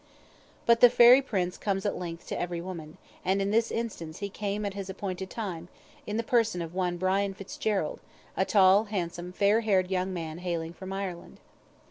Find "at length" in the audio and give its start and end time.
1.85-2.25